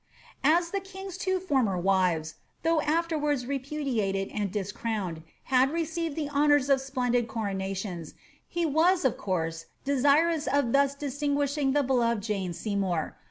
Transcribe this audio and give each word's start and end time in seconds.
As 0.43 0.71
the 0.71 0.79
king's 0.79 1.15
two 1.15 1.39
former 1.39 1.77
wives 1.77 2.33
(though 2.63 2.81
afterwards 2.81 3.45
repudiated 3.45 4.29
and 4.33 4.51
discrowned) 4.51 5.21
had 5.43 5.69
received 5.69 6.15
the 6.15 6.27
honours 6.27 6.71
of 6.71 6.81
splendid 6.81 7.27
coronations, 7.27 8.15
he 8.47 8.65
was 8.65 9.05
of 9.05 9.15
course 9.15 9.67
desirous 9.83 10.47
of 10.47 10.71
thus 10.73 10.95
distinguishing 10.95 11.73
the 11.73 11.83
beloved 11.83 12.23
Jane 12.23 12.51
Seymour. 12.51 13.15